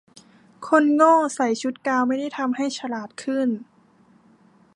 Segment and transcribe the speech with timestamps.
[0.67, 3.49] คนโง่ใส่ชุดกาวน์ไม่ได้ทำให้ฉลาดขึ้น